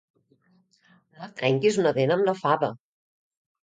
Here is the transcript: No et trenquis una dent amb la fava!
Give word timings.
No 1.19 1.23
et 1.29 1.37
trenquis 1.43 1.79
una 1.85 1.95
dent 2.01 2.19
amb 2.19 2.31
la 2.35 2.39
fava! 2.45 2.75